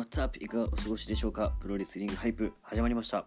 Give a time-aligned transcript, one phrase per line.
[0.00, 0.42] What's up?
[0.42, 1.52] いかがお過ごしでしょうか？
[1.60, 3.22] プロレスリングハイプ始まりました。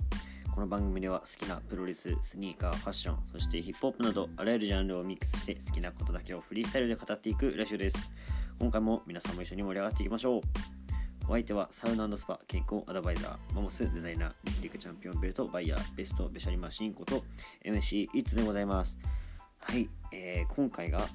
[0.52, 8.10] この番組では好きなプロレス、スニーカー、ファッション、そしてヒップホップなどあらゆるジャンルをミックスして好きなことだけをフリースタイルで語っていくラジオです。
[8.58, 10.42] 今回も皆さんも一緒に盛り上がっていきましょう。
[11.28, 14.34] お相手はサウナスパ健康アドバイザー、マモスデザイナー、
[14.64, 17.24] リクチャンピオンベルトバイヤー、ベストベシャリマシンこと
[17.64, 18.98] MC イッツでございます？
[19.60, 21.08] はい、えー今回が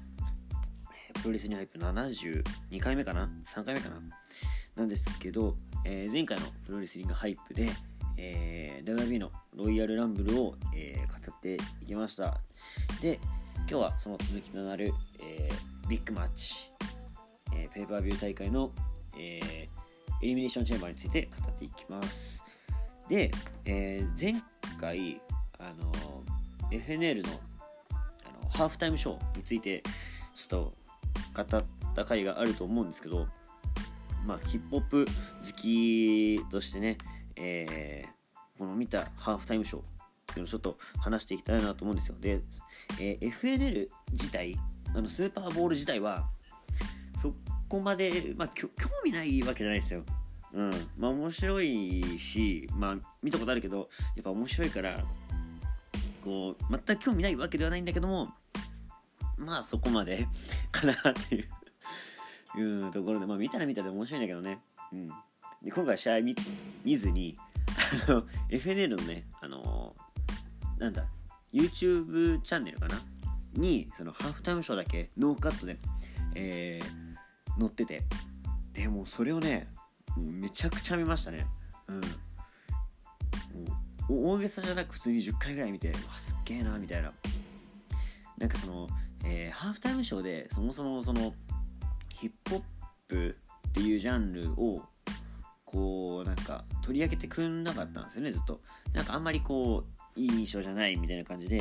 [1.21, 3.99] プロレスリングハイプ72回目かな ?3 回目かな？
[4.79, 7.69] なんですけど、えー前回のプロレスリングハイプで、
[8.17, 12.39] えー WWE のロイヤルランブルを、えー語っていきました。
[13.01, 13.19] で、
[13.57, 16.71] 今日はその続きとなる、えービッグマッチ、
[17.53, 18.71] えーペーパービュー大会の、
[19.17, 19.79] えー
[20.21, 22.43] エリミネーションチェンバーについて語っていきます。
[23.09, 23.31] で、
[23.65, 24.41] えー前
[24.79, 25.21] 回、
[25.59, 25.91] あの
[26.71, 27.29] FNL の
[27.91, 29.83] あのハーフタイムショーについて
[30.33, 30.73] ちょっ
[31.35, 31.63] と語っ
[31.95, 33.27] た回があると思うんですけど、
[34.25, 35.11] まあ、ヒップホップ好
[35.55, 36.97] きとしてね、
[37.35, 38.19] えー
[38.59, 39.83] この見たハーフタイムショーっ
[40.27, 42.15] ていうのをちょっと話していきたいなと思うんですよ。
[42.19, 42.41] で、
[42.99, 44.57] えー FNL 自体、
[44.93, 46.29] あのスーパーボール自体は、
[47.21, 47.33] そ
[47.69, 48.69] こまで、まあ、興
[49.05, 50.03] 味ないわけじゃないですよ。
[50.53, 50.69] うん。
[50.97, 55.05] まあ、面白いし、まあ、見たことあるけど、やっぱ面白いから、
[56.23, 58.33] こう、全く興味ないわけではないんだけども、
[59.37, 60.27] まあ、そこまで
[60.71, 61.49] かなっていう、
[62.57, 64.59] う、ところで、まあ、見たら見たで面白いんだけどね。
[64.91, 65.07] うん。
[65.63, 66.35] で、今回試合見
[66.83, 67.37] 見ずに、
[68.07, 69.95] あの、FNL のね、あの
[70.77, 71.05] なんだ、
[71.53, 72.99] YouTube チャンネルかな？
[73.53, 75.77] に、そのハーフタイムショーだけノーカットで、
[76.35, 77.09] えー
[77.59, 78.03] 載ってて、
[78.71, 79.67] でもそれをね、
[80.15, 81.45] めちゃくちゃ見ましたね。
[81.87, 82.01] うん。
[84.07, 87.11] 大げさじゃなく普通に10回ぐらい見て、わ、すっげえな、みたいな。
[88.37, 88.87] なんかその、
[89.25, 91.33] えーハーフタイムショーでそもそもその
[92.19, 92.61] ヒップホッ
[93.07, 93.35] プ
[93.69, 94.81] っていうジャンルを
[95.65, 98.59] こうなんか取り上げてくんなかったんですよねずっと。
[98.93, 99.85] なんかあんまりこ
[100.15, 101.59] ういい印象じゃないみたいな感じで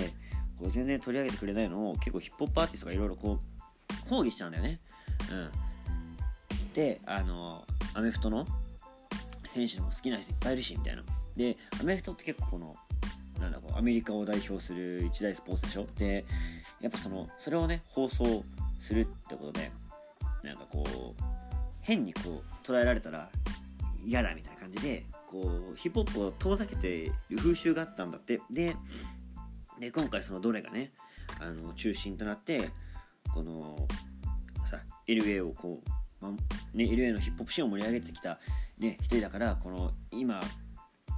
[0.59, 3.39] こう全然取り上げてくれないのを結構ヒップホップアーティストがいろいろこ
[4.07, 4.81] う抗議したんだよね。
[5.31, 5.51] うん。
[6.73, 8.47] であのアメフトの
[9.45, 11.03] 選手でも好きな人いっぱいいるしみたいな。
[11.37, 12.77] でアメフトって結構この
[13.41, 15.87] なんだこうアメリカを代表する一大スポーツでしょ？
[15.97, 16.25] で
[16.81, 18.43] やっぱそのそれをね放送
[18.81, 19.71] するってことで
[20.43, 20.85] なんかこ
[21.19, 21.23] う
[21.81, 23.29] 変にこう捉えられたら
[24.05, 28.41] 嫌だみたいな感じでこうヒップホップを遠ざけてる風習があったんだって。
[28.51, 28.75] で
[29.79, 30.93] で今回そのどれがね
[31.41, 32.71] あの中心となって
[33.33, 33.87] この
[34.67, 35.81] さ LA をこ
[36.21, 36.33] う、まあ
[36.75, 38.39] ね、LA のヒップホップシーンを盛り上げてきた、
[38.79, 40.41] ね、一人だからこの今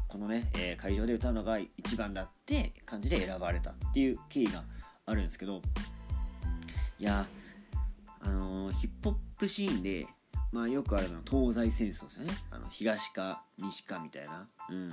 [0.09, 4.65] このね、えー会場で歌うのが一番だって感じで選ばれたっていう経緯が
[5.07, 5.63] あるんですけど
[6.99, 7.27] いや
[8.21, 10.07] あのヒップホップシーンで、
[10.53, 12.33] まあ、よくあるのは東西戦争ですよね。
[12.51, 14.49] あの東か西かみたいな。
[14.69, 14.89] うん。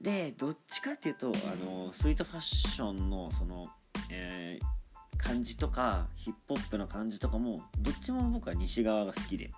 [0.00, 3.68] でどっちかっていうと、あのストリートファッションのその、
[4.10, 4.74] えー
[5.16, 9.50] 感じとかヒップホップの感じとかもどっちも僕は西側が好きで。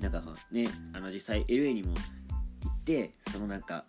[0.00, 0.20] なんか
[0.50, 1.94] ねあの実際 LA にも
[2.64, 3.84] 行ってそのなんか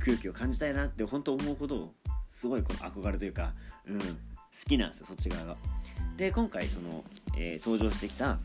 [0.00, 1.92] 空気を感じたいなって本当思うほど
[2.28, 3.52] すごいこの憧れというか、
[3.86, 4.06] うん、好
[4.66, 5.56] きなんですよそっち側が。
[6.16, 7.04] で今回その、
[7.36, 8.38] えー登場してきた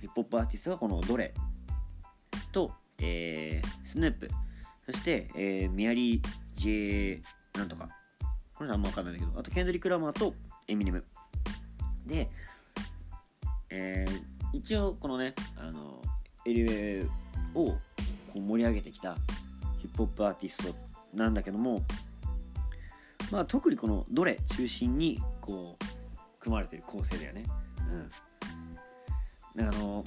[0.00, 1.34] ヒップホップアーティストがこのドレ
[2.52, 4.30] と、えースヌープ。
[4.86, 6.22] そして、えーミアリー・
[6.54, 7.88] ジェーなんとか。
[8.54, 10.34] これあんま分かんないんだけどあとケンドリック・ラマーと
[10.68, 11.04] エミネム。
[12.06, 12.30] で、
[13.70, 16.00] えー一応このねあの
[16.46, 17.08] LA
[17.54, 17.78] をこ
[18.36, 19.16] う盛り上げてきた
[19.78, 20.74] ヒップホップアーティスト
[21.12, 21.82] なんだけども
[23.32, 25.84] まあ特にこのどれ中心にこう
[26.44, 27.44] 組まれてる構成だよね。
[29.56, 29.62] うん。
[29.62, 30.04] であの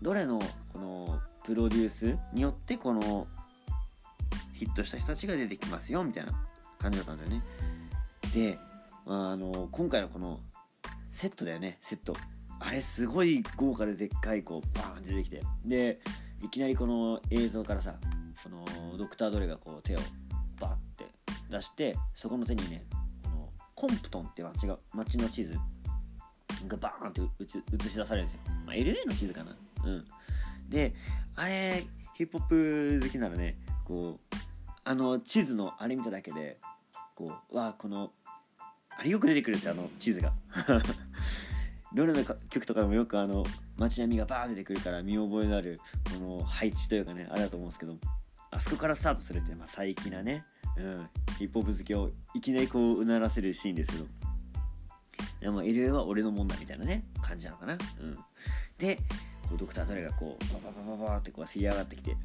[0.00, 0.40] どれの
[0.72, 3.26] このプロデュースによってこの
[4.54, 6.32] ヒットした人たちが出てきますよみたいな
[6.78, 7.42] 感じだったんだよね。
[8.32, 8.58] で、
[9.06, 10.40] あ、あの今回のこの
[11.10, 11.78] セットだよね。
[11.80, 12.14] セット。
[12.60, 15.42] あれすごい豪華ででっかいこうバーンって出てきて。
[15.64, 16.00] で
[16.42, 17.94] いきなりこの映像からさ
[18.42, 20.00] このドクター・ドレがこう手を
[20.60, 21.06] バーって
[21.50, 22.84] 出してそこの手にね
[23.22, 25.56] このコンプトンって街が街の地図
[26.68, 29.56] がバーンって映し出されるんですよ、まあ、LA の地図かな。
[29.84, 30.04] うん。
[30.68, 30.94] で
[31.36, 34.36] あれヒップホップ好きならねこう
[34.84, 36.58] あの地図のあれ見ただけで
[37.14, 38.10] こうわあこの
[38.98, 40.32] あれよく出てくるんですよあの地図が。
[41.94, 43.44] どれの曲とかでもよくあの
[43.76, 45.78] 街並みがバーン出てくるから見覚えのある
[46.10, 47.96] この配置というかねあれだと思うんですけど
[48.50, 50.46] あそこからスタートするってまあ大気なね、
[50.78, 54.21] うん、ヒップホップ好きをいきなりこううならせるシーンですけど。
[55.42, 58.18] でも LA は俺のもんだみたいなね感じなのかな、うん、
[58.78, 58.96] で
[59.48, 62.16] こうドクター・ドレがこうバババババってこうせり上がってきて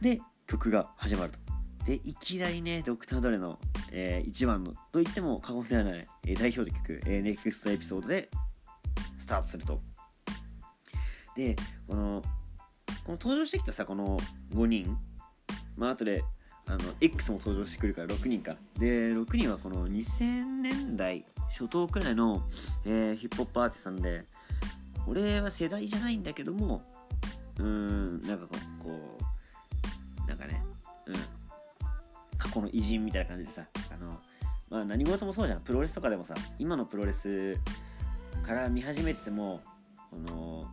[0.00, 1.38] で曲が始まると。
[1.84, 3.58] でいきなりねドクター・ドレの、
[3.92, 8.30] えー、一番のと言っても過言ではない、えー、代表曲、えー、ネクストエピソードで
[9.18, 9.80] スタートすると。
[11.36, 11.56] で
[11.86, 12.22] この
[13.04, 14.18] この登場してきたさこの
[14.54, 14.96] 5人。
[15.76, 16.24] まあ後で
[16.66, 18.56] あの X も登場してくるから6人か。
[18.78, 21.26] で6人はこの2000年代
[21.58, 22.42] 初頭くらいの、
[22.84, 24.24] えー、ヒップホップアーティストなんで
[25.06, 26.82] 俺は世代じゃないんだけども
[27.58, 29.18] うーんなんかこうこ
[30.26, 30.60] うなんかね
[31.06, 31.14] うん
[32.36, 33.62] 過去の偉人みたいな感じでさ
[33.92, 34.18] あの
[34.68, 35.60] まあ何事もそうじゃん。
[35.60, 37.56] プロレスとかでもさ今のプロレス
[38.44, 39.60] から見始めてても
[40.10, 40.64] この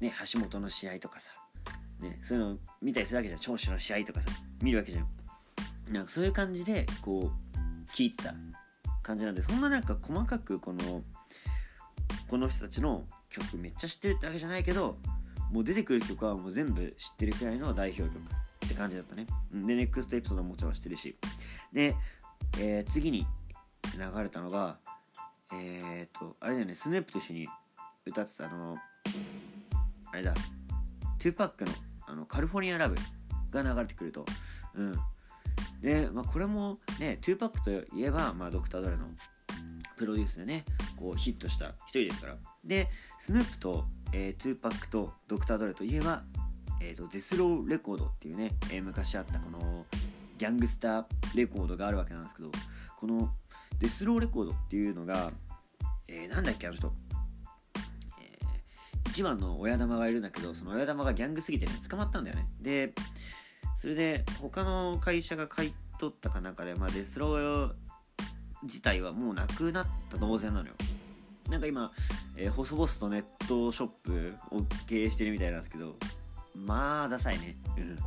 [0.00, 1.30] ね橋本の試合とかさ
[2.00, 3.40] ねそういうの見たりするわけじゃん。
[3.40, 4.30] 長州の試合とかさ
[4.62, 5.92] 見るわけじゃん。
[5.92, 8.34] なんかそういう感じでこう聞いてた。
[9.02, 11.02] 感じなんでそんななんか細かくこの
[12.28, 14.96] この人たちの曲めっちゃ知ってるってわけじゃないけど
[15.50, 18.18] もう出てくる曲はもう全部知ってるくらいの代表曲
[18.64, 19.26] って感じだったね。
[19.52, 21.16] でネクストエピソードももちろん知ってるし。
[21.72, 21.94] で、
[22.58, 23.26] えー、次に
[23.96, 24.78] 流れたのが
[25.52, 27.48] えっ、とあれだよねスネープと一緒に
[28.06, 28.78] 歌ってたあの
[30.10, 30.32] あれだ
[31.18, 31.72] 2パックの
[32.06, 32.96] あのカリフォルニアラブ
[33.50, 34.24] が流れてくると。
[34.74, 34.98] うん。
[35.80, 39.06] で、まあ、これもね2パックといえば、まあ、ドクター・ドレの
[39.96, 40.64] プロデュースでね
[40.96, 42.36] こうヒットした一人ですから。
[42.64, 42.88] で
[43.18, 46.22] スヌープと、えー、2パックとドクター・ドレといえば、
[46.80, 49.84] えーと、デスローレコードっていうね、えー、昔あったこの
[50.38, 51.04] ギャングスター
[51.34, 52.50] レコードがあるわけなんですけど
[52.96, 53.30] この
[53.78, 55.32] デスローレコードっていうのが、
[56.08, 56.92] えー、なんだっけあの人、
[58.20, 62.46] えー、一番の親玉がいるんだけどその親玉がギャングすぎてね捕まったんだよね。
[62.60, 62.92] で
[63.82, 67.72] それで他の会社が買い取ったかなんかで、まあ、デスロー
[68.62, 70.74] 自体はもうなくなった同然なのよ。
[71.50, 71.90] なんか今、
[72.36, 75.96] えー、細々とネットショップを経営してるみたいなんですけど
[76.54, 77.56] まあダサいね。
[77.76, 77.98] うん。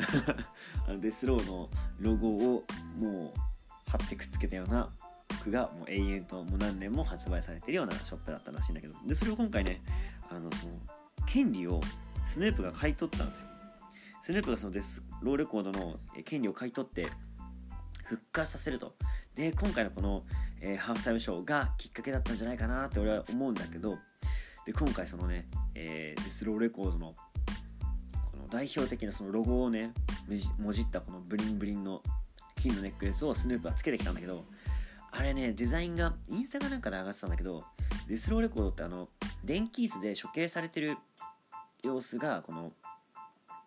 [0.88, 1.68] あのデスローの
[2.00, 2.64] ロゴを
[2.98, 4.88] もう貼ってくっつけたような
[5.40, 9.82] 服がもう永遠ともう何年も発売されてるようなショップだったらしいんだけどでそれを今回ね
[10.30, 10.72] あのその
[11.26, 11.82] 権利を
[12.24, 13.57] スネープが買い取ったんですよ。
[14.22, 17.08] スヌープがそのデスローレコードの権利を買い取って
[18.04, 18.94] 復活させると。
[19.36, 20.24] で今回のこの、
[20.60, 23.98] えー、ハーフタイムショーがきっかけだったんじゃないかなって俺は思うんだけど。
[24.66, 27.14] で今回そのね、えー、デスローレコードの
[28.30, 29.94] この代表的なそのロゴをね
[30.58, 32.02] もじったこのブリンブリンの
[32.56, 34.44] 金のネックレスをスヌープはつけてきたんだけど。
[35.10, 37.64] あれねデザインがインスタかなんかで上がってたんだけど
[38.08, 39.08] デスローレコードってあの
[39.42, 40.96] 電気椅子で処刑されてる
[41.82, 42.72] 様子がこの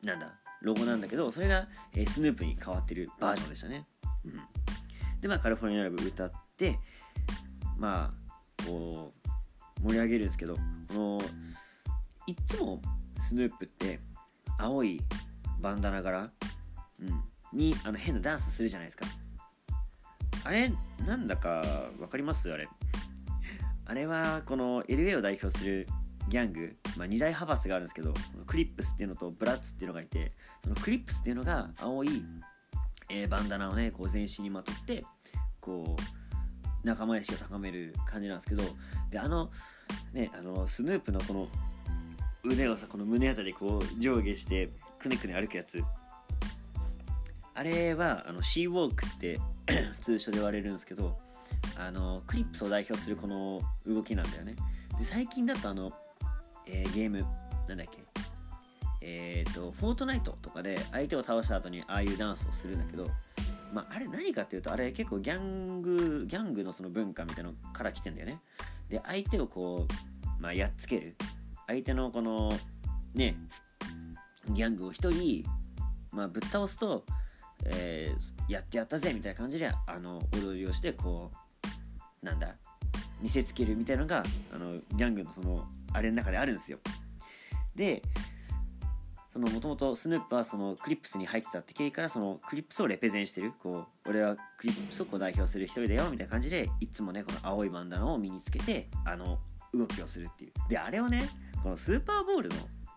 [0.04, 3.88] なんだロゴなんだけどそれが、えー、スヌープに変わってるバージョンでしたね、
[4.26, 4.34] うん、
[5.22, 6.80] でまあカリフォルニアライブ歌って
[7.78, 9.14] まあこ
[9.82, 10.62] う盛り上げるんですけどこ
[10.94, 11.22] の
[12.28, 12.82] いっつも
[13.20, 14.00] スヌープって
[14.58, 15.02] 青い
[15.60, 16.30] バンダナ柄、
[17.00, 19.06] うん、にあの変なダンスするじゃないですか。
[20.44, 20.72] あれ
[21.06, 21.64] なんだか
[22.00, 22.52] 分かります？
[22.52, 22.68] あれ。
[23.86, 25.88] あれはこの LA を代表する
[26.30, 28.14] ギャング、まあ、2大派閥があるんですけど
[28.46, 30.32] クリップスっていうのとブラッツっていうのがいて
[30.64, 32.24] そのクリップスっていうのが青い、
[33.10, 35.04] えー、バンダナをねこう全身にまとって
[35.60, 38.64] こう仲間意識を高める感じなんですけど
[39.10, 39.52] であの
[40.14, 41.48] ねあのスヌープのこの
[42.44, 45.84] 腕をさこの胸あたりこう上下してくねくね歩くやつ。
[47.54, 49.40] あれはあのシーウォークって
[50.02, 51.20] 通称で言われるんですけど
[51.78, 54.56] あのクリップスを代表するこの動きなんだよね。
[54.98, 55.92] で最近だとあの
[56.66, 57.26] えー、ゲーム
[57.68, 58.00] なんだっけ？
[59.02, 63.10] えっ、ー、とフォートナイトとかで相手を倒した後にああいうダンスをするんだけど
[63.74, 68.42] まあ、あれ何かっていうとあれ結構ギャングギャングのその文化みたいなのから来てんだよね。
[68.90, 71.16] で相手をこう、まあ、やっつける。
[71.68, 72.52] 相手のこの
[73.14, 73.38] ね
[74.50, 75.46] ギャングを一人、
[76.12, 77.06] まあ、ぶっ倒すと、
[77.64, 81.32] えー、やってやったぜみたいな感じであの踊りをしてこ
[82.22, 82.56] うなんだ
[83.22, 84.24] 見せつけるみたいなのが
[84.54, 86.80] あのギャングのそのあれの中であるんですよ。
[87.76, 88.02] で
[89.32, 93.54] そのもともとスヌープはそのクリップスに入ってたって経緯からそのクリップスをレペゼンしてる。
[93.58, 99.40] こう俺はクリップスをこう代表する一人だよみたいな感じでいつもねこの青いバンダナを身につけてあの
[99.74, 100.52] 動きをするっていう。
[100.70, 101.30] であれをね
[101.64, 102.56] このスーパーボールの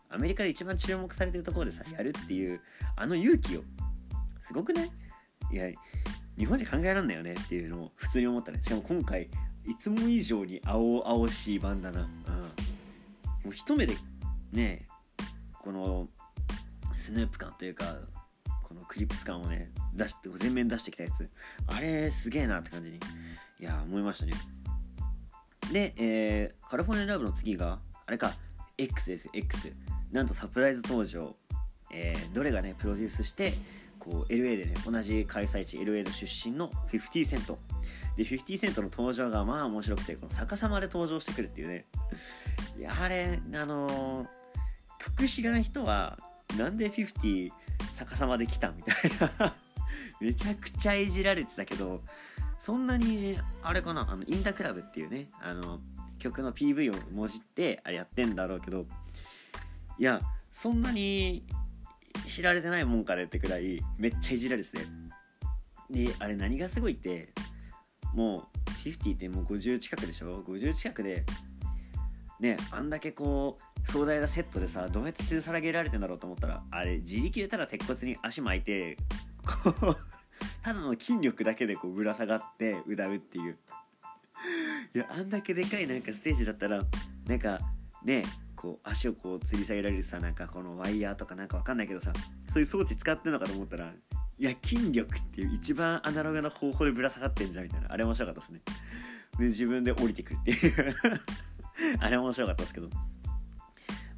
[0.09, 2.61] アメリカで一番注目されてるところでさやるっていう
[2.97, 3.63] あの勇気を
[4.41, 4.91] すごくね
[5.53, 5.67] いや
[6.37, 8.61] 日本人考えらんないよねっていうのを普通に思ったね。
[8.61, 9.29] しかも今回
[9.67, 12.11] いつも以上に青々しいバンダナ、うん、も
[13.47, 13.97] う一目で
[14.53, 14.87] ね
[15.61, 16.09] この
[16.95, 17.97] スヌープ感というか
[18.63, 21.29] このクリップス感をね出して全面出してきたやつ。
[21.67, 22.99] あれすげえなって感じに
[23.61, 24.33] いや思いましたね。
[25.73, 28.35] で、えー、カリフォルニアラブの次があれか
[28.77, 29.73] X です X
[30.13, 31.37] なんとサプライズ登場、
[31.93, 33.55] えー、どれがねプロデュースして
[34.05, 37.59] こう LA でね同じ開催地 LA の出身の50セント。
[38.17, 41.87] で50セントの登場がまあ面白くてこの逆さまで登場してくるっていうね。
[42.79, 44.27] いやあれあのー、
[44.99, 46.19] 曲知らん人は
[46.57, 47.51] なんで50
[47.97, 49.55] 逆さまで来たみたいな。
[50.21, 52.03] めちゃくちゃいじられてたけど
[52.59, 55.81] そんなにあれかなあのインダクラブっていうねあの
[56.19, 58.87] 曲の PV をもじってあれやってんだろうけど
[59.99, 60.21] いや
[60.53, 61.45] そんなに
[62.27, 64.79] 知られてないもんかねってくらいめっちゃいじられてて。
[65.91, 67.33] であれ何がすごいって
[68.15, 68.49] も
[68.85, 71.25] う50ってもう50近くでしょ？50近くで
[72.41, 78.97] ねあんだけこう壮大なセットでさどうやって吊るさらげられてんだろうと思ったらあれ自力でただ鉄骨に足巻いて
[79.45, 79.97] こう
[80.63, 83.59] ただの筋力だけでこうぶら下がって歌うっていう。
[84.95, 86.83] いやあんだけでかいなんかステージだったら
[87.27, 87.61] なんか
[88.05, 88.25] ね
[88.65, 92.15] こう足をこう吊り下げられるさなんかこのワイヤーとかなんかわかんないけどさ
[92.51, 93.93] そういう装置使ってんのかと思ったら
[94.39, 97.93] いや筋力っていう一番アナログな方法でぶら下がってんじゃんみたいな。
[97.93, 98.61] あれ面白かったですね。
[99.39, 100.97] で自分で降りてくるっていう。
[102.01, 102.89] あれ面白かったですけど。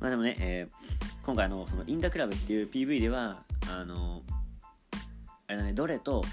[0.01, 4.23] まあでもね、えー、今回のそのインダクラブっていう PV ではあの
[5.49, 6.25] あれだねどれと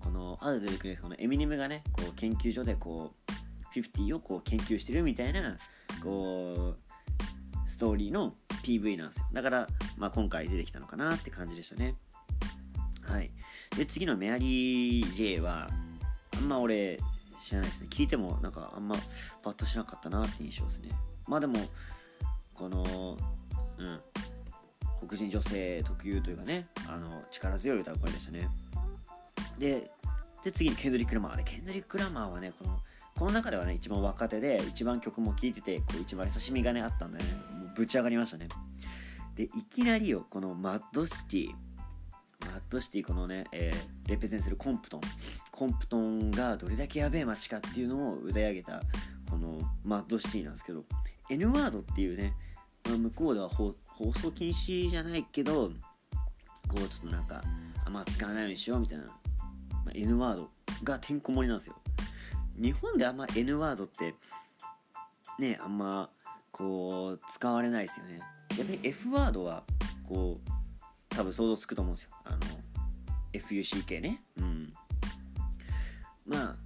[0.00, 5.56] このアウトでくるこのエミネムがねこう研究所でこう50をこう研究してるみたいな
[6.02, 6.89] こう
[7.80, 9.26] トーリーの PV なんですよ。
[9.32, 11.96] だから、まあ、今回出てきたのかなって感じでしたね。
[13.02, 13.30] はい。
[13.74, 15.70] で次のメアリー・ジェイは
[16.36, 16.98] あんま俺
[17.40, 17.88] 知らないですね。
[17.90, 18.96] 聞いてもなんかあんま
[19.42, 20.90] パッとしなかったなって印象ですね。
[21.26, 21.58] まあでも
[22.54, 23.16] この
[23.78, 24.00] うん。
[25.08, 28.50] 黒人女性特有というかねあの力強い歌声でしたね。
[29.58, 29.90] で
[30.44, 31.36] で次にケンドリック・ラマー。
[31.36, 32.78] でケンドリック・ラマーはねこの
[33.16, 37.24] この中ではね一番若手で一番曲も聴いててこう一番親しみがねあったんでね。
[37.58, 38.48] もうぶち上がりましたね。
[39.34, 41.50] でいきなりよこのマッドシティ
[42.46, 45.00] マッドシティこのね、えー、レペゼンするコンプトン。
[45.50, 48.80] コンプトンがどれだけやべえ街かっていうのを歌い上げた
[49.30, 50.84] このマッドシティなんですけど
[51.28, 52.32] N ワードっていうね、
[52.88, 53.74] まあ、向こうでは放
[54.14, 55.68] 送禁止じゃないけど
[56.66, 57.42] こうちょっとなんか
[57.84, 59.12] あんま使わないようにしようみたいな、ま
[59.88, 60.50] あ、N ワード
[60.82, 61.76] がてんこ盛りなんですよ。
[62.60, 64.14] 日本であんま N ワードって
[65.38, 66.10] ねあんま
[66.52, 68.20] こう使われないですよね。
[68.56, 69.62] 逆に F ワードは
[70.06, 70.50] こう
[71.08, 72.10] 多分想像つくと思うんですよ。
[72.24, 72.38] あの
[73.32, 74.22] FUCK ね。
[74.36, 74.72] うん。
[76.26, 76.56] まあ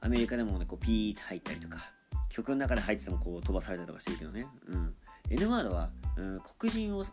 [0.00, 1.92] アメリカでもねこうピーって入ったりとか
[2.30, 4.46] 曲の中で入っててもこう飛ばされたりとかしてるけどね。
[4.68, 4.94] うん。
[5.28, 7.04] N ワードは、うん、黒人を、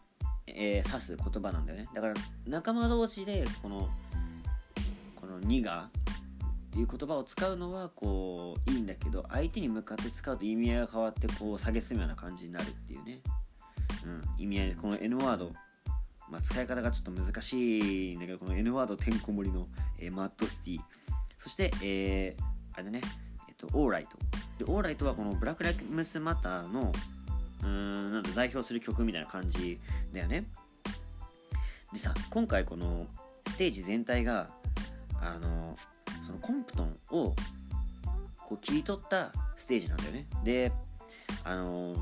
[0.47, 1.89] えー、指す言葉なんだよね。
[1.93, 2.13] だから
[2.47, 3.89] 仲間同士でこの
[5.19, 5.89] この2が
[6.79, 13.21] いう言葉を使うのはこういいんだけど相手に向かって使うと意味合いが変わってこう蔑むような感じになるっていうね、
[14.05, 15.51] うん、意味合いでこの N ワード。
[16.31, 19.67] まあ、使い方がちょっと難しいんだけどこの N ワードてんこ盛りの、
[19.97, 20.79] えー、マッドシティ。
[21.37, 22.43] そして、えー、
[22.75, 23.01] あれだね。
[23.47, 24.17] えっとオーライト
[24.59, 26.91] でオーライトはこのブラック・ライムスマターの
[27.63, 29.79] うーんなん代表する曲みたいな感じ
[30.13, 30.45] だよね。
[31.91, 33.07] でさ今回この
[33.47, 34.51] ステージ全体が
[35.19, 35.75] あの
[36.29, 37.35] そのコンプトンを
[38.45, 40.27] こう切り取ったステージなんだよね。
[40.43, 40.71] で
[41.43, 41.95] あの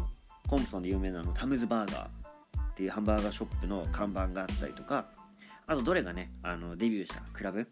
[0.48, 5.08] コンプトンで有名なのタムズバーガーっていうハンバーガーショップの看板があったりとか
[5.66, 7.68] あとどれがねあのデビューしたクラブ、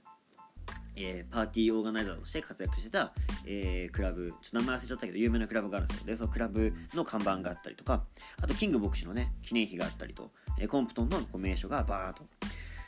[0.96, 3.12] えー、パーティーオーガナイザーとして活躍してた、
[3.46, 6.06] えー、クラブちょっと名前忘れちゃったけど有名なクラブがあるんですよ。
[6.06, 8.06] でそのクラブの看板があったりとか
[8.42, 12.24] あとキング牧師のね記念碑があったりと、えー、コンプトンのこう名所がバーっと。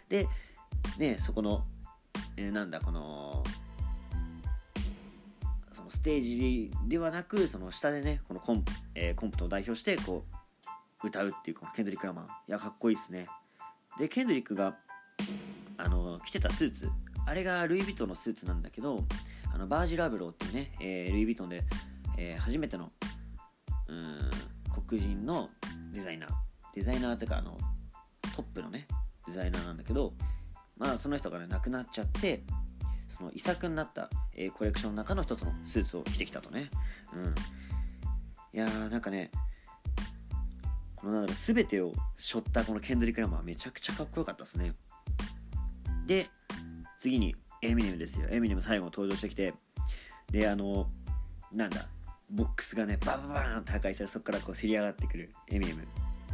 [0.08, 0.28] で
[0.98, 1.66] ねそこの、
[2.36, 3.44] えー、なんだこの
[5.72, 10.26] そのステージではなくその下でねこのコン,、えー、コンプトを代表してこ
[11.04, 13.28] う歌うっていうこのケンドリック・ラマーいやかっこいいっすね。
[14.00, 14.78] でケンドリックが
[15.78, 16.90] あの着てたスーツ
[17.26, 19.04] あれがルイ・ヴィトンのスーツなんだけど
[19.54, 21.64] あのバージル・アブローっていうね、えー、ルイ・ヴィトンで、
[22.18, 22.92] えー、初めての
[23.88, 24.30] うん
[24.88, 25.50] 黒人の
[25.92, 26.30] デザイナー。
[26.74, 27.58] デザイナーっていうかあの
[28.36, 28.88] トップのね
[29.26, 30.14] デザイナーなんだけど
[30.78, 32.44] まあその人がね亡くなっちゃって
[33.08, 36.70] その遺作になった、えー、コレクションの中の一つのスーツを着てきたとね。
[37.14, 37.36] うん。
[38.54, 39.32] いやーなんかね
[40.96, 44.74] このなんか全てを背負ったこのケンドリック・ラマーめちゃくちゃかっこよかったですね。
[46.06, 46.28] で
[46.98, 48.28] 次にエミネムですよ。
[48.30, 49.54] エミネム最後登場してきて
[50.32, 50.90] であの
[51.52, 51.88] なんだ
[52.30, 55.88] ボックスがねバババーンと破壊されそこからこうせり上がってくるエミネム。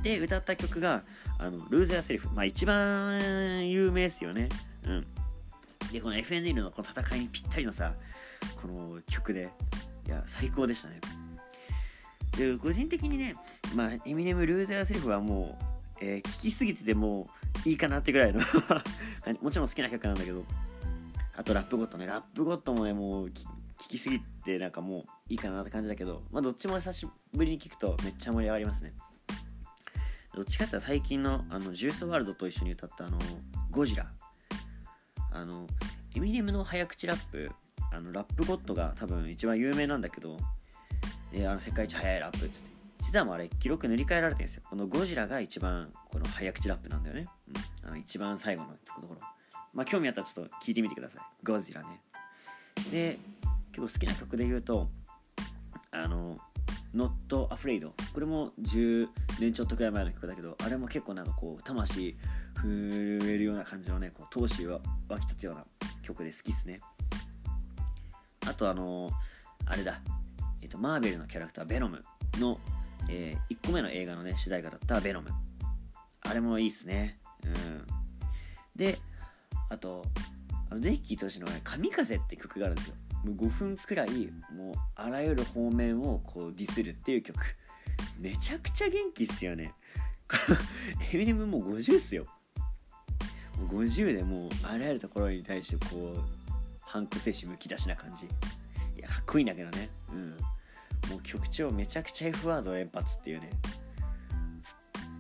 [0.04, 1.04] で歌った曲が
[1.40, 4.50] あのルーズ・ア・セリフまあ一番有名ですよね。
[4.86, 5.08] うん。
[5.92, 7.94] でこの FNL のこの戦いにぴったりのさ
[8.62, 9.50] この曲で。
[10.06, 11.00] いや最高でしたね。
[12.38, 13.36] で個人的にね
[13.76, 15.58] まあエミネムルーザーセリフはも
[16.02, 17.28] う、えー、きすぎてても
[17.66, 18.42] ういいかなってぐらいの
[19.42, 20.44] もちろん好きな曲なんだけど。
[21.36, 22.06] あとラップゴットね。
[22.06, 23.46] ラップゴットもねもう聞
[23.90, 26.24] きすぎてなんかもういいかなって感じだけど。
[26.32, 28.94] まあどっちも久しぶりに聞くとめっちゃ盛り上がりますね。
[30.36, 33.20] どっちかって最近のあのジュースワールドと一緒に歌ったあの
[33.70, 34.12] ゴジラ。
[35.32, 35.68] あの
[36.16, 37.52] エミネムの早口ラップ
[37.92, 40.38] あのラップゴットが多分一番有名なんだけど
[41.32, 42.74] であの世界一速いラップっつって。
[43.04, 44.64] 実はもうあれ記録塗り替えられてるんですよ。
[44.70, 49.20] このゴジラが一番この早口ラップなんだよね、うん、あの一番最後のところ。
[49.74, 51.46] まあ興味あったらちょっと聞いてみてください。
[51.46, 52.02] ゴジラね。
[52.92, 53.20] で
[53.72, 54.90] 結構好きな曲で言うと
[55.92, 56.38] あの
[56.96, 57.10] Not
[57.48, 59.08] Afraid これも10
[59.40, 62.16] 年ちょっとくらい前の曲だけどあれも結構なんかこう魂
[62.62, 65.66] 震えるような感じのねこう闘志が湧き立つような
[66.04, 66.80] 曲で好きっすね。
[68.48, 69.10] あとあの
[69.66, 70.02] あれだ。
[70.62, 72.04] えっ、とマーベルのキャラクターベノム
[72.40, 72.58] の、
[73.10, 75.30] えー、1個目の映画のね主題歌だったベノム
[76.22, 77.20] あれもいいっすね。
[77.44, 77.86] うん。
[78.76, 79.00] で
[79.70, 80.06] あと
[80.70, 82.96] あのぜひ聴いてほしいのは、ね「神風」って曲があるんですよ。
[83.24, 87.40] もう5分くらいもうあらゆる方面をこうディスるっていう曲。
[88.20, 89.74] めちゃくちゃ元気っすよね。
[91.14, 92.26] エミネムもう50っすよ。
[93.58, 96.52] もう50でもうあらゆるところに対してこう
[96.82, 98.26] 反骨精神むき出しな感じ。
[98.26, 98.30] い
[99.00, 99.90] やかっこいいんだけどね。
[100.12, 100.30] うん。
[101.10, 103.50] もう曲調めちゃくちゃ F ワード連発っていうね。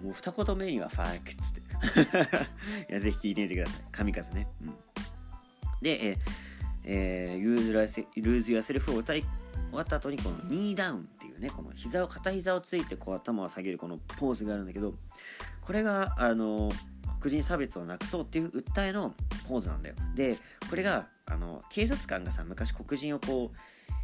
[0.01, 1.61] もう二言目には fuck っつって。
[2.91, 3.81] いやぜひ聴いてみてください。
[3.91, 4.47] 神風ね。
[4.61, 4.75] うん。
[5.81, 6.52] でえー
[6.83, 14.93] えー、 Lose Yourself を歌い終わった後にこの knee down っていうねこの膝を片膝をついてこう頭を下げるこのポーズがあるんだけど
[15.61, 16.71] これがあの
[17.19, 19.13] 黒人差別をなくそうっていう訴えの
[19.47, 19.95] ポーズなんだよ。
[20.13, 20.37] で
[20.69, 23.57] これがあの警察官がさ昔黒人をこう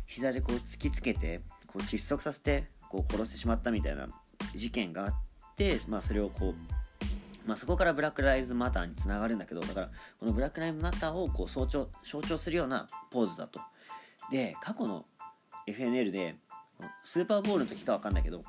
[0.06, 4.08] 膝でこう突きつけてこう窒息させてこう殺してしまったみたいな
[4.56, 5.14] 事件があっ
[5.56, 6.56] てまあそれをこう
[7.50, 13.60] まあ、そこからブラック・ライブズ・マターにつながるんだけどだからこのブラック・ライブズ・マターをこう象徴象徴するようなポーズだと。
[14.30, 15.06] で過去の
[15.68, 16.36] FNL で
[17.02, 18.44] スーパーボールの時か分かんないけど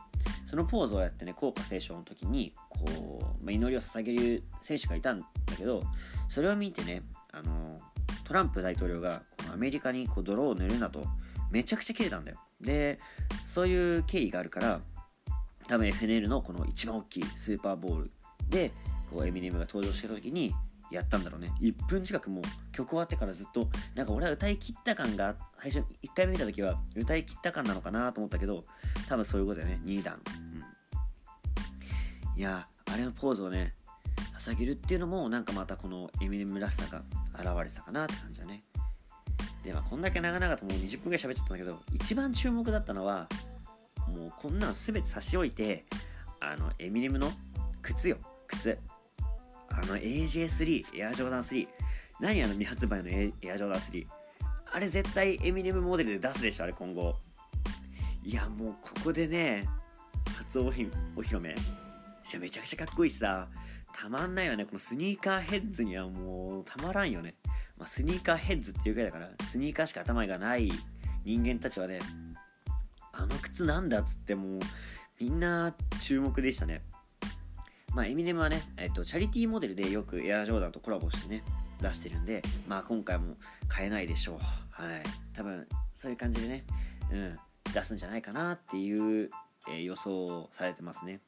[0.45, 5.83] そのポーズをやってね効果斉唱の時にこう、まあ、祈りを捧げる選手がいたんだけど
[6.29, 7.81] それを見てねあの
[8.25, 11.05] トランプ大統領がこのアメリカにこう泥を塗るなと
[11.51, 12.39] めちゃくちゃ切れたんだよ。
[12.61, 13.01] で
[13.47, 14.81] そういう経緯があるから
[15.67, 18.11] 多分 FNL のこの一番大きいスーパーボール
[18.51, 18.73] で
[19.11, 20.55] こうエミネムが登場した時に
[20.91, 21.53] やったんだろうね。
[21.61, 28.65] 1分近くもう曲終わってからずっとなんか俺は歌い切った感が最初1回目見た時は歌い切った感なのかなと思ったけど
[29.09, 29.81] 多分そういうことだよね。
[29.85, 30.21] 2段、
[32.35, 33.75] うん、いやあれのポーズをね
[34.39, 37.03] 捧げるっていうのもなんかまたこのエミネムらしさが
[37.39, 38.65] 現れてたかなって感じだね。
[39.63, 43.29] でまあこんだけ長々ともう20分ぐらい喋っちゃったんだけど一番注目だったのは
[44.09, 45.85] もうこんなん全て差し置いて
[46.41, 47.31] あのエミネムの
[47.83, 48.17] 靴よ。
[48.49, 48.79] 靴。
[49.83, 51.67] あの AJ3 エアジョーダン3
[52.21, 54.07] 何あの未発売のエアジョーダン3
[54.73, 57.17] あれ絶対エミネムモデルで出すでしょあれ今後。
[58.23, 59.67] いやもうここでね
[60.37, 61.55] 初おひお披露目。
[62.39, 63.49] めちゃくちゃかっこいいしさ。
[63.93, 64.65] たまんないよね。
[64.65, 67.35] このスニーカーヘッズにはもうたまらんよね、
[67.77, 70.71] まあ、スニーカーヘッズっていうぐらいだからスニーカーしか頭がない
[71.25, 71.99] 人間たちはね
[73.13, 74.61] あの靴なんだっつってもう
[75.19, 76.83] みんな注目でしたね。
[77.95, 81.43] まあ、エミネムはね、えっと、チャリティーモデルでよくエアジョーダンとコラボしてね、
[81.81, 83.37] 出してるんで、まあ、今回も
[83.69, 84.37] 買えないでしょう。
[84.71, 85.03] はい。
[85.35, 86.65] 多分、そういう感じでね、
[87.13, 87.39] うん、
[87.73, 89.31] 出すんじゃないかなっていう、
[89.69, 91.21] えー、予想されてますね。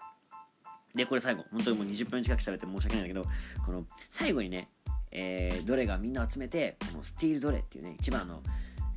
[0.95, 3.25] で、これ最後、本当にもう20分近く喋って申し訳ないんだけど、
[3.65, 4.69] この最後にね、
[5.11, 8.43] えー、どれがみんな集めて、このスティールドレっていうね、一番の、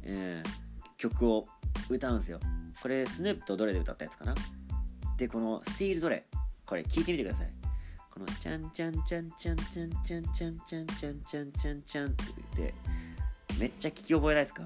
[0.06, 0.44] うん、
[0.98, 1.48] 曲を
[1.90, 2.40] 歌うんですよ。
[2.82, 4.36] これ、スヌープとドレで歌ったやつかな。
[5.18, 6.26] で、このスティールドレ、
[6.66, 7.50] これ聞いてみてください。
[8.16, 12.24] このチャンチャンチャンチャンチャンチャンチャンチャンチャンチャンチャンチャンって
[12.56, 12.74] 言って
[13.60, 14.64] めっちゃ聞き覚えないですか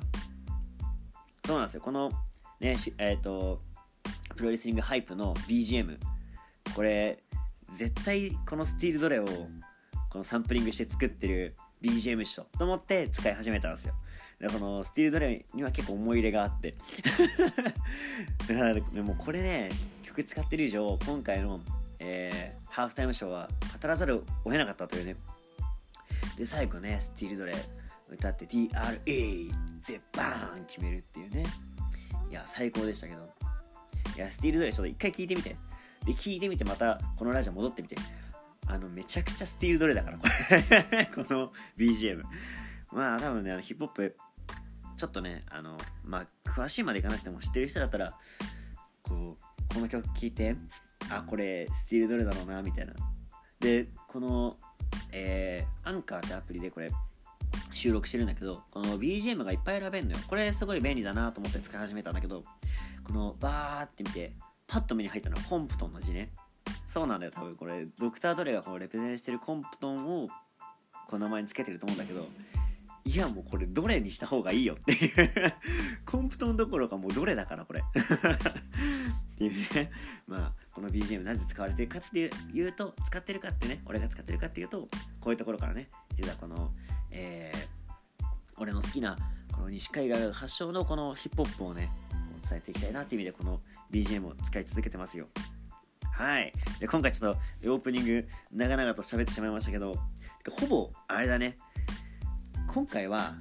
[1.47, 2.11] そうなんですよこの
[2.59, 3.59] ねえっ、と
[4.35, 5.97] プロレスリングハイプの BGM
[6.75, 7.23] これ
[7.71, 9.25] 絶対このスティールドレを
[10.09, 13.95] このサンプリングして作ってる BGM っしょと思って使い始めたんですよ
[14.39, 16.75] でこのスティールドレには結構思い入れがあって
[18.47, 19.69] だからもうこれね
[20.03, 21.61] 曲使ってる以上今回の
[21.99, 23.49] えー、ハーフタイムショーは
[23.81, 25.15] 語らざるを得なかったというね。
[26.37, 27.53] で最後ねスティールドレ
[28.09, 29.51] 歌って DRA
[29.87, 31.45] でバーン決めるっていうね。
[32.29, 33.29] いや最高でしたけど。
[34.15, 35.55] いやスティールドレちょっと一回聞いてみて。
[36.05, 37.95] で聞いてみてまたこのラジオ戻ってみて。
[38.67, 41.05] あのめちゃくちゃスティールドレだからこれ。
[41.13, 42.23] この BGM
[42.91, 44.15] まあ多分ねあのヒップホップ
[44.95, 48.17] ちょっとねあのまあ詳しいまでいかなくても知ってる人だったら
[49.03, 49.37] こ
[49.69, 50.55] うこの曲聴いて。
[51.09, 52.93] あこれスティールどれだろうなみたいな。
[53.59, 54.57] でこの
[55.11, 56.91] え、アンカーってアプリでこれ
[57.71, 60.19] 収録してるんだけどこの BGM がいっぱい選べるのよ。
[60.27, 62.43] これすごい便利だなと思って使い始めたんだけど
[63.03, 64.33] このバーって見て
[64.67, 66.31] パッと目に入ったのはコンプトンの字ね。
[66.87, 67.55] そうなんだよ多分。
[67.55, 70.29] これドクター・ドレがこのレプゼンしてるコンプトンを
[71.07, 72.27] この名前につけてると思うんだけど
[73.09, 75.53] いやもうこれどれにした方がいいよっていう。
[76.05, 77.81] コンプトンどころかもうどれだからこれ。
[77.81, 79.91] っていうね。
[80.27, 83.81] まあこの BGM なぜ使われてるかっていうと使ってるかってね。
[83.87, 84.81] 俺が使ってるかっていうと
[85.19, 85.89] こういうところからね。
[86.17, 86.71] 実はこの
[87.09, 88.25] えー、
[88.57, 89.17] 俺の好きな
[89.53, 91.91] この西海岸発祥のこのヒップホップをね
[92.47, 93.59] 伝えていきたいなっていう意味でこの
[93.91, 95.25] BGM を使い続けてますよ。
[96.13, 96.53] はい。
[96.79, 99.95] で今回ちょっとオープニング長々と喋ってしまいましたけど
[100.51, 101.57] ほぼあれだね。
[102.71, 103.33] 今回は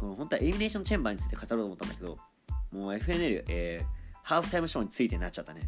[0.00, 2.18] この本当はエリミネーションチェンバーについて語ろうと思ったんだけど
[2.72, 3.86] もう FNL、えー、
[4.22, 5.60] ハーフタイムショーについてなっちゃったね。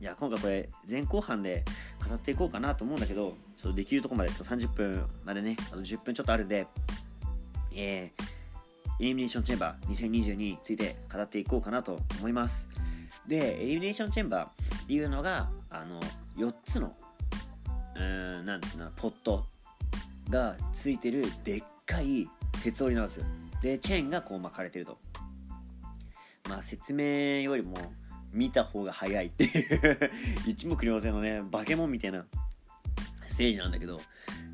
[0.00, 1.64] いや今回これ前後半で
[2.06, 6.66] 語っていこうかなと思うんだけどちょっとできるとこまでちょっと30分までねあと10分ちょっとあるんで
[7.72, 12.68] えー、エリミネーションチェンバー2022について語っていこうかなと思います。
[13.26, 16.00] でエリミネーションチェンバーっていうのがあの
[16.36, 16.94] 4つの
[17.96, 19.46] うんなんていうのポット
[20.28, 22.28] がついてるでっかい
[22.62, 23.26] 鉄折りなんですよ。
[23.62, 24.98] でチェーンがこう巻かれてると。
[26.48, 27.76] まあ説明よりも
[28.32, 30.10] 見た方が早いっていう。
[30.46, 32.26] 一目瞭然のねバケモンみたいな
[33.26, 34.00] ステージなんだけど。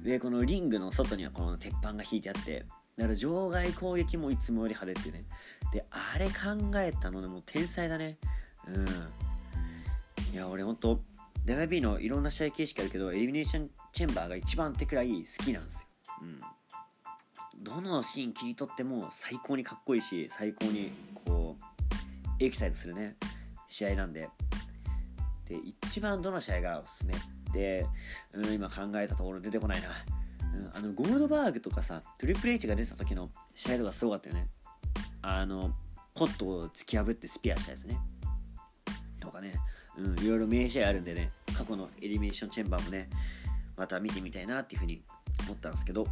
[0.03, 2.67] でこのリングの外にはこの鉄板が引いてあって。
[2.97, 5.25] だから場外攻撃もいつもより派手ってね。
[5.73, 8.19] であれ考えたのねもう天才だね。
[8.67, 8.87] うん。
[10.33, 11.03] いや俺ほんと
[11.47, 15.89] WB のいろんな試合形式あるけどエリミネーションチェンバーが一番ってくらい好きなんですよ。
[16.23, 16.41] うん。
[17.63, 20.93] どのシーン切り取っても最高にかっこいいし最高に
[21.27, 23.17] こうエキサイトするね
[23.69, 24.29] 試合なんで。
[25.47, 27.15] で一番どの試合がおすすめ？
[27.53, 27.85] で、
[28.33, 29.89] うん、今考えたところ出てこないな、
[30.55, 34.49] うん、あのゴールドバーグとかさトリプル H が出た時の試合とかすごかったよね。
[35.23, 35.75] あの
[36.15, 37.99] ポットを突き破ってスピアしたやつね。
[39.19, 39.55] とかね、
[39.99, 41.31] うん、いろいろ名試合あるんでね。
[41.55, 43.11] 過去のエリミネーションチェンバーもね
[43.77, 45.03] また見てみたいなっていうふうに
[45.45, 46.07] 思ったんですけど。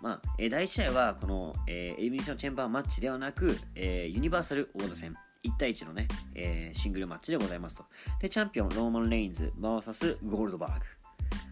[0.00, 7.84] まあ、えー、第1試合はこの、えー、エリミネーションチェンバーマッチではなく、えー、ユニバーサル王座戦1対1のね、えー、シングルマッチでございますと。
[8.20, 10.86] で、チャンピオン、ローマン・レインズ VS ゴールドバーグ。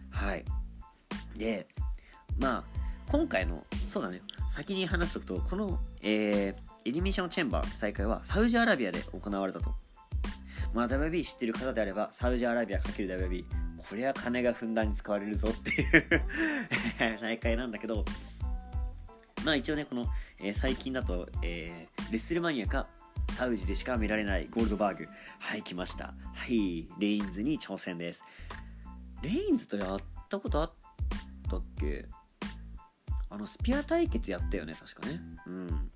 [0.09, 0.45] はい。
[1.37, 1.67] で、
[2.39, 2.63] まあ、
[3.09, 4.21] 今回の、そうだね、
[4.53, 9.73] 先に話しておくと、この、えー、エリミネーションチェンバー大会はサウジアラビアで行われたと。
[10.73, 13.45] まあ、WB 知ってる方であれば、サウジアラビア ×WB、
[13.89, 16.21] これは金がふんだんに使われるぞっていう
[17.21, 18.03] 大会なんだけど、
[19.47, 20.05] まあ一応ね、この、
[20.41, 22.85] えー、最近だと、えー、レッスルマニアか
[23.31, 25.07] サウジでしか見られないゴールドバーグ。
[25.39, 26.07] はい、来ました。
[26.33, 28.25] はい、レインズに挑戦です。
[29.21, 30.73] レインズとやったことあっ
[31.49, 32.07] たっけ？
[33.29, 35.21] あの、スピア対決やったよね、確かね。
[35.45, 35.91] うん。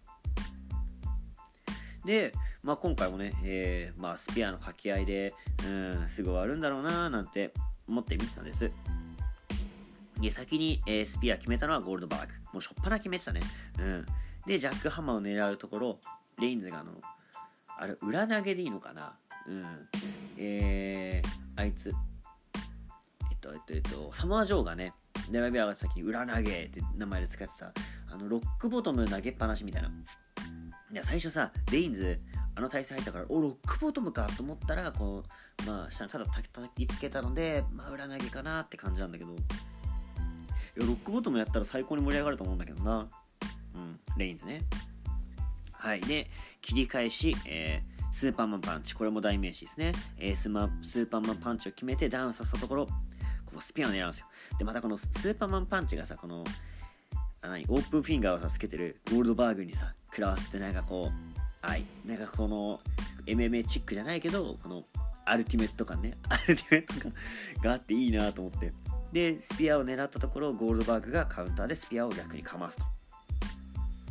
[2.06, 2.32] で、
[2.64, 5.36] まあ、今回もね、えー、まあ、スピアの掛け合いで、
[5.66, 7.54] うん、すぐ終わるんだろうななんて
[7.86, 8.72] 思って見てたんです。
[10.21, 12.34] で、先に、えー、スピア決めたのはゴールドバーグ。
[12.53, 13.41] もうしょっぱな決めてたね。
[13.79, 14.05] うん。
[14.45, 15.99] で、ジャックハマーを狙うところ、
[16.39, 16.93] レインズがあの、
[17.77, 19.17] あれ、裏投げでいいのかな？
[19.47, 19.65] うん。
[20.38, 24.93] えー、あいつ、えっと、えっと、えっと、サモア・ジョーがね、
[25.31, 27.73] 並び上が先に裏投げって名前で使ってた、
[28.12, 29.89] あの、ロックボトム投げっぱなしみたいな。
[29.89, 32.19] いや、最初さ、レインズ、
[32.53, 35.23] あの体勢入ったから、お、ロックボトムかと思ったら、こ
[35.63, 39.36] う、まあ、下ただ叩きつけたので、まあ、裏投げかなって感じなんだけど、
[40.75, 43.07] ロックボトムやったら最高に盛り上がると思うんだけどな。
[43.75, 44.62] うん、レインズね。
[45.73, 46.01] はい。
[46.01, 46.29] で、
[46.62, 48.93] 切り返し、えー、スーパーマンパンチ。
[48.93, 49.93] これも代名詞ですね。
[50.17, 52.86] えー、スマスーパーマンパンチを決めてダウンさせたところ、
[53.45, 54.27] こうスピンを狙うんですよ。
[54.60, 56.43] で、またこのスーパーマンパンチがさ、この、
[57.41, 61.84] あ何オープンフィンガーをさ、つけてるゴールドバーグにさ、食らわせてなんかこう、はい。
[62.05, 62.79] なんかこの、
[63.25, 64.84] MMA チックじゃないけど、この、
[65.25, 66.17] アルティメット感ね。
[66.29, 67.13] アルティメット感
[67.63, 68.71] があっていいなと思って。
[69.12, 72.86] で、スピアを狙ったところを、ゴールドバーグがカウンターでスピアを逆にかますと。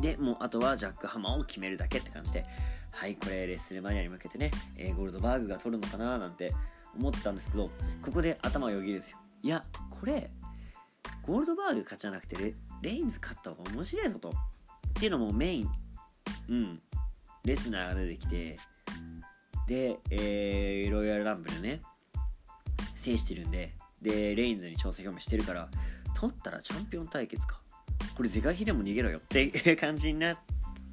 [0.00, 2.44] で、もうあとはジャックハマーを決めるだけって感じで、
[2.92, 6.52] はい、これレッスルマニアに向けてね、えー、ゴールドバーグが取るのかななんて
[6.98, 7.70] 思ったんですけど、
[8.02, 9.18] ここで頭をよぎるんですよ。
[9.42, 10.30] いや、これ、
[11.22, 14.30] ゴールドバーグ勝ちじゃなくてレ、レインズ勝った方が面白いぞと。
[14.30, 14.32] っ
[14.94, 15.70] ていうのもメイン、
[16.48, 16.82] うん、
[17.44, 18.58] レスナーが出てきて、
[19.66, 21.82] で、えー、ロイヤルランブルね、
[22.94, 25.68] 制してるんで、で、レインズに挑戦表明してるから、
[26.14, 27.60] 取ったらチャンピオン対決か。
[28.16, 30.38] これ是が非でも逃げろよって 感じになっ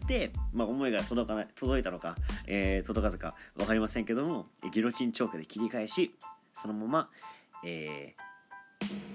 [0.08, 2.16] て、まあ、思いが届かない届いたのか、
[2.46, 6.16] えー届かずか分かりませんけどもギロチンチョークで切り返し
[6.56, 7.10] そのまま、
[7.66, 8.28] えー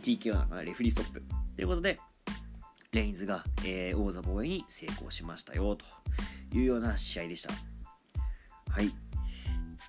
[0.03, 1.23] TKO なのかなレフリーストップ。
[1.57, 1.99] ということで
[2.93, 5.85] レインズが、えー王座防衛に成功しましたよと
[6.55, 7.51] いうような試合でした。
[8.71, 8.93] はい。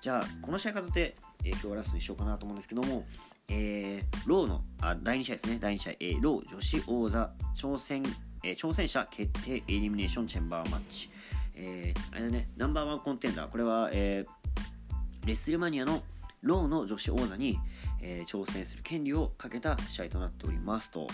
[0.00, 3.06] じゃあこの試合方で、えー今日はラストにしようかなと思うんですけども
[3.48, 5.58] えーローのあ第2試合ですね。
[5.60, 8.02] 第2試合、えーロー女子王座挑戦、
[8.42, 11.10] えー挑戦者決定エリミネーションチェンバーマッチ。
[11.54, 16.02] えーあれだねナンバーワンコンテンダーこれは、えーレッスルマニアの
[16.42, 17.58] ローの女子王座に、
[18.00, 21.06] えー挑戦する権利をかけた試合となっておりますと。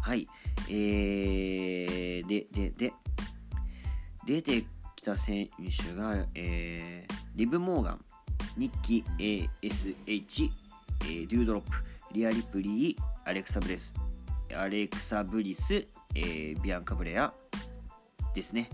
[0.00, 0.26] はい。
[0.68, 2.92] えー、ででで
[4.26, 4.64] 出て
[4.96, 8.04] きた選手が、えーリブ・モーガン
[8.58, 10.50] ニッキー ASH、
[11.02, 11.76] えードゥードロップ、
[12.12, 13.94] リア・リプリーアレクサ・ブレス
[14.54, 17.32] アレクサ・ブリス、えービアンカ・ブレア
[18.34, 18.68] ですね。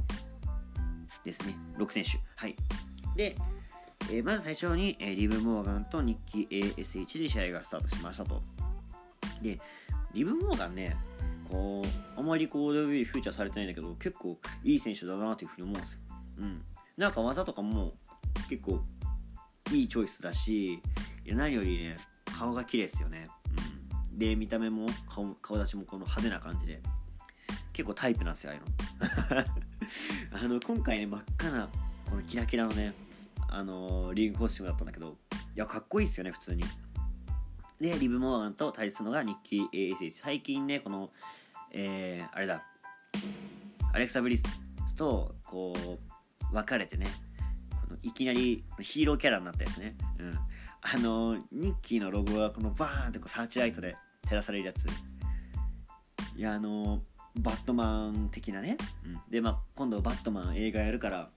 [1.25, 1.55] ですね。
[1.79, 2.19] 6選手。
[2.37, 2.57] はい。
[3.17, 3.37] で、
[4.11, 8.43] えーまず最初に、えーリブ・モーガンとニッキー ASH で試合がスタートしましたと。
[9.43, 9.61] で
[10.15, 10.97] リブ・モーガンね
[11.49, 16.01] こうあまりこう WWE フューチャーされてないんだけど結構いい選手だなというふうに思うんですよ。
[16.39, 16.63] うん。
[16.97, 17.95] なんか技とかも
[18.49, 18.81] 結構
[19.73, 20.81] いいチョイスだし
[21.27, 21.97] 何よりね
[22.39, 23.29] 顔が綺麗ですよね、
[24.11, 26.81] うん、で見た目も顔顔立ちもこの派手な感じで。
[27.79, 29.45] 結構タイプなんですよああいう
[30.43, 30.43] の。
[30.45, 31.69] あの今回ね真っ赤な
[32.11, 32.93] このキラキラのね
[33.49, 35.17] あのリングコスチュームだったんだけど
[35.55, 36.65] いやかっこいいっすよね普通に。
[37.81, 41.13] でリブ・モーガンと対するのがニッキー ASH 最近ねこの
[41.71, 42.65] えー、あれだ。
[43.93, 44.43] アレクサ・ブリス
[44.97, 45.73] とこ
[46.51, 47.07] う別れてね
[47.71, 50.39] このいきなりヒーローキャラになったやつね、うん、
[50.83, 54.87] あのニッキーのロゴがこのバーンってこうサーチライトで照らされるやつ。
[56.37, 57.03] いやあの
[57.37, 61.29] バットマン的なね、うん、でまあ今度バットマン映画やるから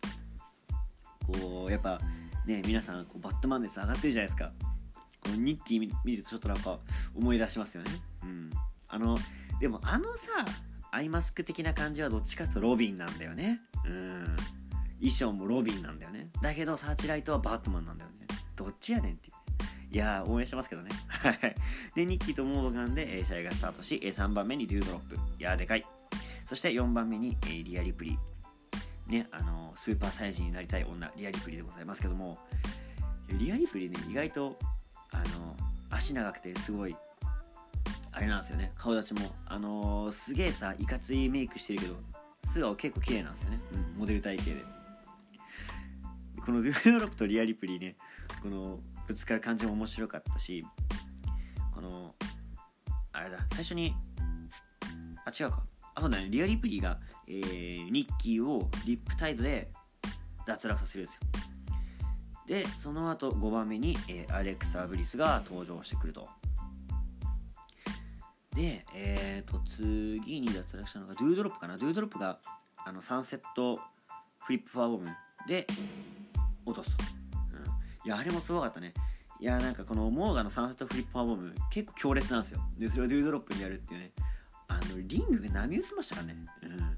[1.26, 2.00] こうやっぱ
[2.46, 4.52] ね皆さんこうバットマン熱上がってるじゃないですか。
[5.24, 6.80] このニッキー見見るとちょっとなんか
[7.16, 7.92] 思い出しますよね。
[8.24, 8.50] うん。
[8.88, 9.18] あの
[9.60, 10.46] でもあのさ
[10.92, 13.62] アイマスク的な感じはどっちかというとロビンなんだよね。
[13.86, 14.36] うん。
[15.00, 16.30] 衣装もロビンなんだよね。
[16.42, 18.21] だけどサーチライトはバットマンなんだよね
[18.62, 19.36] どっちやねんっていう
[19.94, 20.90] いや応援してますけどね。
[21.10, 21.56] はい。
[21.96, 25.16] でニッキーとモードガンで、えー試合がスタートし、えー3番目にデュードロップ。
[25.16, 25.86] いやでかい。
[26.46, 28.18] そして4番目に、えーリアリプリ。
[29.08, 32.40] ねあのースーパーサイジになりたい女リアリプリでございますけども。
[33.38, 34.58] リアリプリね意外と
[35.12, 35.24] あの
[35.90, 36.96] 足長くてすごい
[38.14, 38.72] あれなんですよね。
[38.76, 39.30] 顔立ちも。
[39.46, 41.96] あのすげえさいかついメイクしてるけど
[42.46, 44.64] 素顔結構綺麗なんですよね、うん、モデル体型で。
[46.46, 47.96] このドゥードロップとリアリプリね
[48.42, 50.66] このぶつかる感じも面白かったし
[51.74, 52.16] この
[53.12, 53.94] あれだ最初に
[55.26, 55.64] あ違うか。
[55.94, 59.70] あそうだねリアリプリーが、えーニッキーをリップタイドで
[60.48, 61.22] 脱落させるんですよ。
[62.48, 66.30] でその後5番目に、えーアレクサ・ブリスが登場してくると。
[68.56, 71.78] でえー、と次に脱落したのがドゥードロップかな。
[71.78, 72.40] ドゥードロップが
[72.86, 73.80] あのサンセット
[74.40, 75.10] フリップパワーボム
[75.48, 75.68] で
[76.66, 77.04] 落とすと、
[78.06, 78.94] いやあれもすごかったね。
[79.40, 82.62] いやなんかこのモーガンのサンセットフリップパワーボム結構強烈なんですよ。
[82.78, 84.12] でそれをドゥードロップにやるっていうね。
[84.68, 86.36] あのリングが波打ってましたからね。
[86.64, 86.98] うん。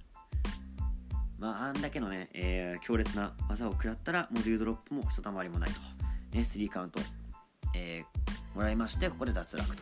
[1.39, 5.80] まああんだけのね、えー強烈な技を食らったらもうドゥードロップもひとたまりもないと。
[6.36, 7.00] ね3カウント、
[7.76, 9.82] えーもらいましてここで脱落と。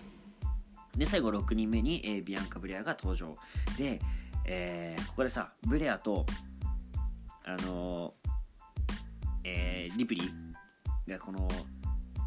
[0.96, 3.36] で最後6人目に、えービアンカ・ブレアが登場。
[3.78, 4.00] で、
[4.46, 6.26] えーここでさブレアと
[7.44, 8.30] あのー
[9.46, 10.51] えーリプリー
[11.08, 11.48] がこの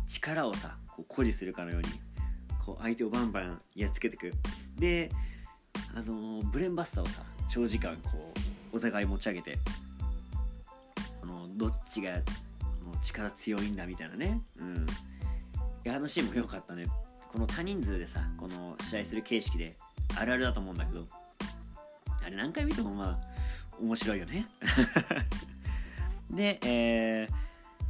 [0.07, 1.89] 力をさこう誇示するかのように
[2.65, 4.33] こう相手をバンバンやっつけてく。
[4.79, 5.11] で
[5.95, 8.33] あのブレンバスターをさ長時間こ
[8.73, 9.59] うお互い持ち上げて
[11.21, 14.41] このどっちがこの力強いんだみたいなね。
[14.59, 14.87] うん。
[15.85, 16.87] いやあのシーンも良かったね。
[17.29, 19.77] この多人数でさこの試合する形式で
[20.17, 21.07] あるあるだと思うんだけど
[22.25, 23.35] あれ何回見てもまあ
[23.81, 24.49] 面白いよね。
[26.31, 27.44] で、えー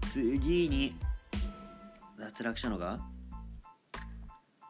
[0.06, 0.96] 次に
[2.18, 2.98] 脱落したのが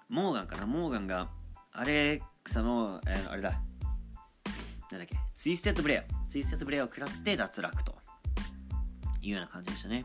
[0.09, 0.67] モーガンかな？
[0.67, 1.29] モーガンが
[1.73, 3.51] アレクサの、えーあれだ。
[4.91, 5.17] なんだっけ？
[5.35, 7.95] ツイステッドブリスツイステッドブリスを食らって脱落と。
[9.23, 10.05] いうような感じでしたね。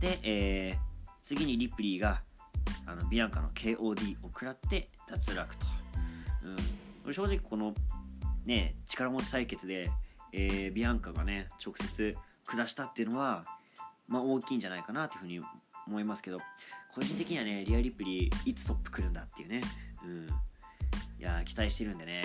[0.00, 2.20] で、えー次にリプリーが
[2.84, 5.66] あのビアンカの KOD を食らって脱落と、
[6.42, 6.56] うん、
[7.04, 7.74] 俺正直この
[8.44, 9.88] ね力持ち対決で、
[10.32, 13.44] えービアンカがね直接下したっていうのは
[14.08, 15.40] まあ大きいんじゃないかなというふうに
[15.86, 16.38] 思いますけど
[16.94, 19.62] 個人的にはねリアリプリーいつトップ来るんだっていうね、
[20.04, 20.28] うん、い
[21.18, 22.22] や期待してるんでね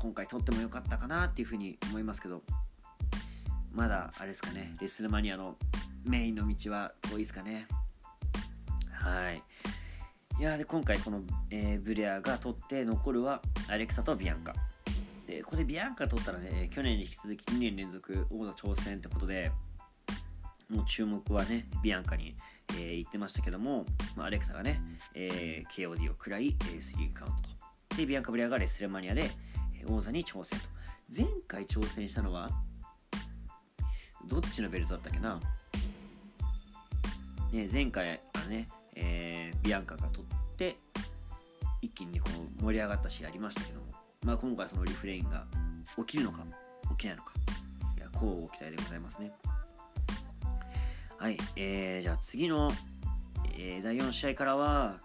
[0.00, 2.42] 今回取ってもよかったかなっていうふうに思いますけど
[3.72, 5.56] まだあれですかねレッスルマニアの
[6.04, 7.66] メインの道は遠いですかね。
[8.92, 9.42] はい。
[10.38, 14.54] いやで今回この、えー、ブレアが取って残るはアレクサとビアンカ。
[15.26, 19.52] でこれビアンカ取ったらね去年に引き続き2年連続王座挑戦ってことで
[20.70, 22.36] もう注目はねビアンカに、
[22.74, 23.84] えー、言ってましたけども、
[24.16, 24.80] まあ、アレクサがね、
[25.14, 27.96] えー、KOD を食らい、えー、カウントと。
[27.96, 29.30] でビアンカ・ブレアがレスルマニアで、
[29.80, 30.66] えー、王座に挑戦と。
[31.14, 32.48] 前回挑戦したのは
[34.26, 35.40] どっちのベルトだったっけな、
[37.52, 40.76] ね、前回あね、えー、ビアンカが取って
[41.82, 43.86] 一気に、この盛り上がったシーンありましたけども、
[44.22, 45.46] まあ、今回そのリフレインが
[45.96, 46.44] 起きるのか
[46.90, 47.32] 起きないのか。
[47.96, 49.32] いやこうご期待でございますね。
[51.20, 52.72] はい、えー、じゃあ次の、
[53.54, 54.96] えー、第4試合からは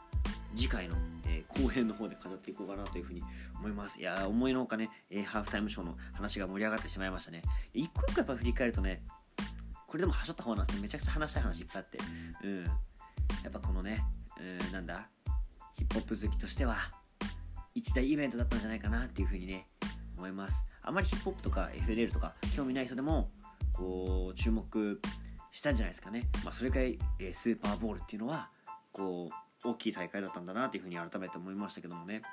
[0.56, 0.96] 次回の、
[1.28, 3.22] えー、後編の方で語っていこうかなというふうに
[3.60, 4.00] 思います。
[4.00, 7.42] いや思いのほかね、えー、ハーフタイムショーの話が盛り上がってしまいましたね。
[7.74, 9.04] 一個一個やっぱ振り返るとね、
[9.88, 10.84] これでもはしょった方なんですね。
[10.84, 11.98] めちゃくちゃ話したい話いっぱいあって。
[12.46, 12.64] うん。
[12.64, 12.70] や
[13.50, 14.02] っぱこのね、
[14.40, 15.10] うん、なんだ、
[15.74, 16.78] ヒップホップ好きとしては、
[17.74, 19.68] 一大イベントだったんじゃないかなっていうふうにね、
[20.16, 20.64] 思います。
[20.82, 23.32] あまりヒップホップとか FLL とか興味ない人でも、
[23.74, 25.02] こう、注目
[25.56, 26.28] したんじゃないですかね。
[26.44, 28.50] まあ、それくらい、えー、スーパーボールっていうのは
[28.92, 29.30] こ
[29.64, 32.24] う大きい大会だったんだなっていうふうに改めて思いましたけどもね。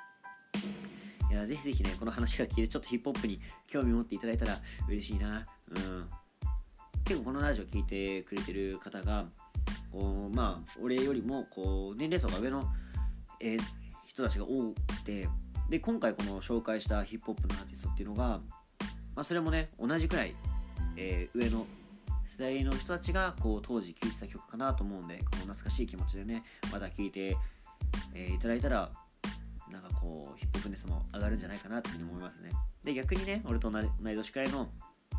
[1.31, 4.59] いやぜひぜひねこの話が聞いてちょっとヒップホップに興味持っていただいたら
[4.89, 5.45] 嬉しいな。
[5.69, 6.09] うん。
[7.05, 9.25] 結構このラジオ聞いてくれてる方が
[9.89, 12.65] こうまあ俺よりもこう年齢層が上の、
[13.39, 13.59] えー、
[14.05, 15.29] 人たちが多くて
[15.69, 18.41] で今回この紹介したヒップホップのアーティストっていうのが、ま
[19.21, 20.35] あ、それもね同じくらい、
[20.97, 21.65] えー、上の
[22.25, 27.37] 世代の人たちがこう当時聴いてた曲かなと思うんでこの懐かしい気持ちでねまた聴いて、
[28.13, 28.89] えー、いただいたら
[29.71, 32.51] なんかこうヒップホップネスも上がるんじゃないかなというふうに思いますね。
[32.83, 34.69] で逆にね俺と同い年くらいの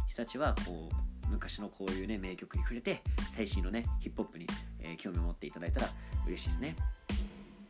[0.06, 4.46] 人たちはこう昔のこういうね名曲に触れて最新のねヒップホップに、
[4.80, 5.88] えー、興味を持っていただいたら
[6.26, 6.76] 嬉しいですね。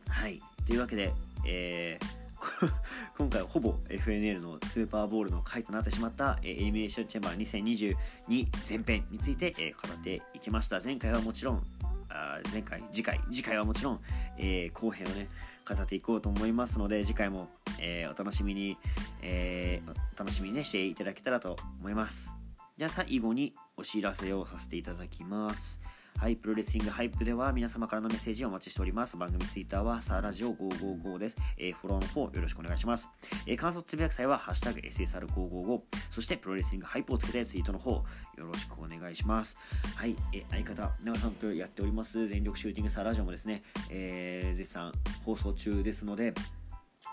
[0.07, 0.41] はい。
[0.65, 1.13] というわけで、
[1.47, 2.24] えー
[3.17, 10.79] 今回はほぼ FNL のスーパーボールの回となってしまった、えー、エリミネーションチェンバー2022前編について、語っていきました。
[10.79, 11.63] 前回はもちろん
[12.09, 13.99] あ前回次回次回はもちろん、
[14.37, 15.27] えー、後編をね
[15.67, 18.77] 語っていこうと思いますので次回も、えー、お楽しみに、
[19.21, 22.35] えー、お楽しみにねしていただけたらと思います。
[22.77, 25.79] じゃあ最後にお知らせをさせていただきます。
[26.17, 29.17] はい、プロレスリングハイプでは皆様からのメッセージをお待ちしております。
[29.17, 31.37] 番組ツイッターはサーラジオ555です。
[31.57, 33.09] えー、フォローの方よろしくお願いします。
[33.45, 38.03] えー、感想つぶやく際はハッシュタグ SSR555 そしてプロレスリングハイプをつけてツイートの方よ
[38.37, 39.57] ろしくお願いします。
[39.95, 46.33] はい、えー、相方長さんとやっております全力シューティングサーラジオもですね、えー、絶賛放送中ですので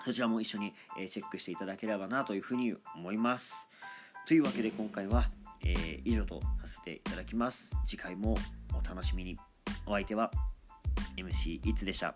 [0.04, 0.72] そちらも一緒に、
[1.08, 3.68] チェックしていただければなというふうに思います。
[4.26, 5.30] というわけで今回は、
[5.64, 7.76] えー、以上とさせていただきます。
[7.86, 8.36] 次回も
[8.72, 9.36] お楽しみに。
[9.86, 10.30] お相手は
[11.16, 12.14] MC いつでした？